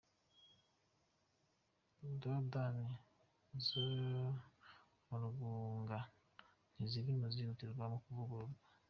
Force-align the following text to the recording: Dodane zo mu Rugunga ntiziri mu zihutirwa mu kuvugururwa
Dodane 2.21 2.89
zo 3.65 3.87
mu 5.05 5.15
Rugunga 5.21 5.99
ntiziri 6.73 7.11
mu 7.19 7.27
zihutirwa 7.33 7.85
mu 7.91 7.97
kuvugururwa 8.03 8.57